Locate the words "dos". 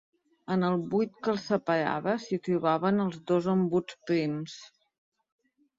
3.33-3.53